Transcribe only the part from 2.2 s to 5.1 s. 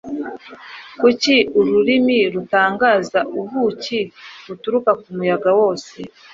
rutangaza ubuki buturuka